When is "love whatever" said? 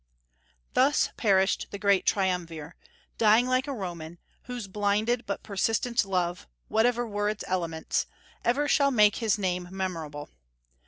6.05-7.05